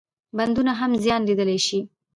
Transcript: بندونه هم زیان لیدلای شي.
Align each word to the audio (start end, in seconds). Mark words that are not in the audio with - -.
بندونه 0.37 0.71
هم 0.79 0.91
زیان 1.03 1.21
لیدلای 1.27 1.59
شي. 1.67 1.79